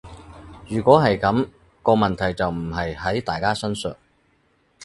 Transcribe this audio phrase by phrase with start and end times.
[0.67, 1.47] 如果係噉，
[1.83, 3.95] 個問題就唔係喺大家身上